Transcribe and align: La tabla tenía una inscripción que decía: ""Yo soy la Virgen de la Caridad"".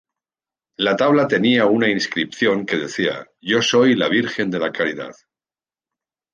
La 0.77 0.95
tabla 0.95 1.27
tenía 1.27 1.67
una 1.67 1.87
inscripción 1.87 2.65
que 2.65 2.75
decía: 2.77 3.27
""Yo 3.39 3.61
soy 3.61 3.93
la 3.95 4.09
Virgen 4.09 4.49
de 4.49 4.57
la 4.57 4.71
Caridad"". 4.71 5.13